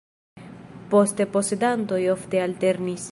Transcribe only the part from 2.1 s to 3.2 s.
ofte alternis.